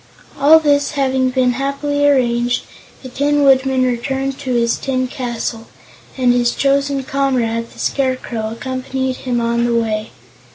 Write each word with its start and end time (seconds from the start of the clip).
All 0.39 0.57
this 0.59 0.93
having 0.93 1.29
been 1.29 1.51
happily 1.51 2.07
arranged, 2.07 2.63
the 3.03 3.09
Tin 3.09 3.43
Woodman 3.43 3.83
returned 3.83 4.39
to 4.39 4.55
his 4.55 4.77
tin 4.77 5.07
castle, 5.07 5.67
and 6.17 6.33
his 6.33 6.55
chosen 6.55 7.03
comrade, 7.03 7.69
the 7.71 7.77
Scarecrow, 7.77 8.49
accompanied 8.53 9.17
him 9.17 9.39
on 9.39 9.63
the 9.63 9.75
way. 9.75 10.09